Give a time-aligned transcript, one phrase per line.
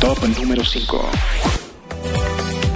[0.00, 1.10] Top número 5.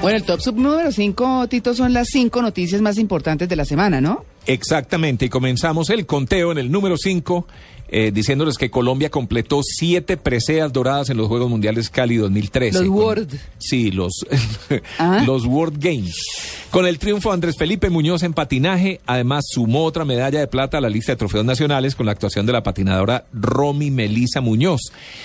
[0.01, 3.65] Bueno, el top sub número 5, Tito, son las cinco noticias más importantes de la
[3.65, 4.25] semana, ¿no?
[4.47, 7.47] Exactamente, y comenzamos el conteo en el número 5,
[7.89, 12.79] eh, diciéndoles que Colombia completó siete preseas doradas en los Juegos Mundiales Cali 2013.
[12.81, 13.41] Los Con- World.
[13.59, 14.13] Sí, los,
[14.99, 15.23] Ah.
[15.27, 16.17] los World Games.
[16.71, 20.79] Con el triunfo de Andrés Felipe Muñoz en patinaje, además sumó otra medalla de plata
[20.79, 24.81] a la lista de trofeos nacionales con la actuación de la patinadora Romy Melisa Muñoz.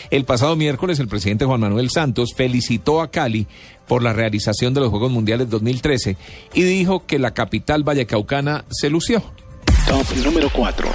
[0.09, 3.45] El pasado miércoles, el presidente Juan Manuel Santos felicitó a Cali
[3.89, 6.15] por la realización de los Juegos Mundiales 2013
[6.53, 9.21] y dijo que la capital vallecaucana se lució.
[9.87, 10.87] Top número 4.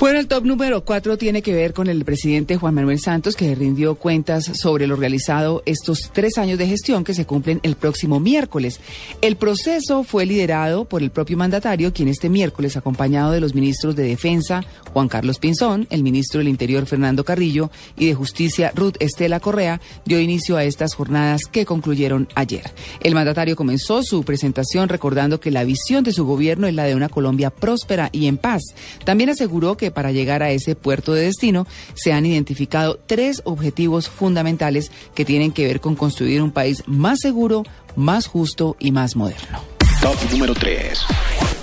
[0.00, 3.52] Bueno, el top número 4 tiene que ver con el presidente Juan Manuel Santos, que
[3.56, 8.20] rindió cuentas sobre lo realizado estos tres años de gestión que se cumplen el próximo
[8.20, 8.78] miércoles.
[9.22, 13.96] El proceso fue liderado por el propio mandatario, quien este miércoles, acompañado de los ministros
[13.96, 18.94] de Defensa, Juan Carlos Pinzón, el ministro del Interior, Fernando Carrillo, y de Justicia, Ruth
[19.00, 22.70] Estela Correa, dio inicio a estas jornadas que concluyeron ayer.
[23.00, 26.94] El mandatario comenzó su presentación recordando que la visión de su gobierno es la de
[26.94, 28.62] una Colombia próspera y en paz.
[29.04, 34.08] También aseguró que para llegar a ese puerto de destino se han identificado tres objetivos
[34.08, 37.64] fundamentales que tienen que ver con construir un país más seguro,
[37.96, 39.60] más justo y más moderno.
[40.00, 41.57] Top número 3.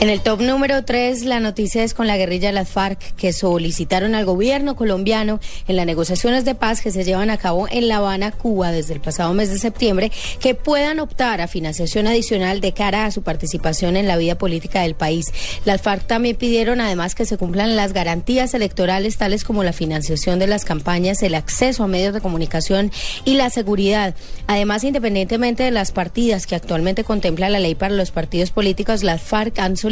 [0.00, 4.14] En el top número 3, la noticia es con la guerrilla las FARC que solicitaron
[4.14, 7.96] al gobierno colombiano en las negociaciones de paz que se llevan a cabo en La
[7.96, 12.74] Habana, Cuba, desde el pasado mes de septiembre, que puedan optar a financiación adicional de
[12.74, 15.32] cara a su participación en la vida política del país.
[15.64, 20.38] Las FARC también pidieron además que se cumplan las garantías electorales tales como la financiación
[20.38, 22.92] de las campañas, el acceso a medios de comunicación
[23.24, 24.14] y la seguridad.
[24.46, 29.22] Además, independientemente de las partidas que actualmente contempla la ley para los partidos políticos, las
[29.22, 29.87] FARC han solicitado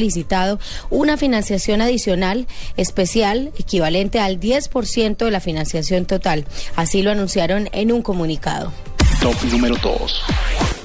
[0.91, 2.47] una financiación adicional
[2.77, 6.47] especial equivalente al 10% de la financiación total.
[6.77, 8.73] Así lo anunciaron en un comunicado.
[9.21, 10.76] Top número 2.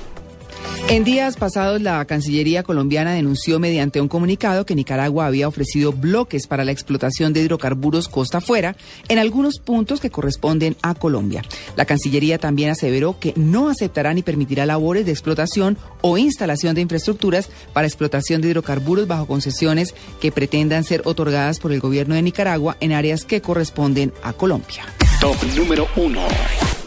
[0.91, 6.47] En días pasados, la Cancillería colombiana denunció mediante un comunicado que Nicaragua había ofrecido bloques
[6.47, 8.75] para la explotación de hidrocarburos costa afuera
[9.07, 11.43] en algunos puntos que corresponden a Colombia.
[11.77, 16.81] La Cancillería también aseveró que no aceptará ni permitirá labores de explotación o instalación de
[16.81, 22.21] infraestructuras para explotación de hidrocarburos bajo concesiones que pretendan ser otorgadas por el gobierno de
[22.21, 24.83] Nicaragua en áreas que corresponden a Colombia.
[25.21, 26.80] Top número 1.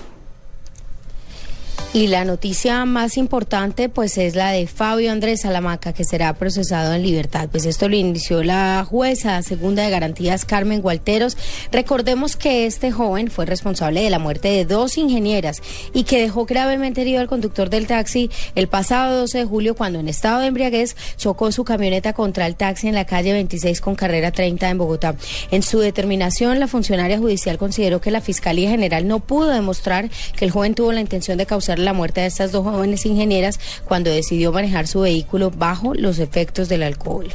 [1.94, 6.93] Y la noticia más importante pues es la de Fabio Andrés Salamaca que será procesado
[6.93, 7.49] en libertad.
[7.49, 11.37] Pues esto lo inició la jueza segunda de garantías Carmen Gualteros.
[11.71, 15.62] Recordemos que este joven fue responsable de la muerte de dos ingenieras
[15.93, 20.00] y que dejó gravemente herido al conductor del taxi el pasado 12 de julio cuando
[20.00, 23.94] en estado de embriaguez chocó su camioneta contra el taxi en la calle 26 con
[23.94, 25.15] carrera 30 en Bogotá.
[25.53, 30.44] En su determinación la funcionaria judicial consideró que la Fiscalía General no pudo demostrar que
[30.44, 34.11] el joven tuvo la intención de causar la muerte de estas dos jóvenes ingenieras cuando
[34.11, 37.28] decidió manejar su vehículo bajo los efectos del alcohol.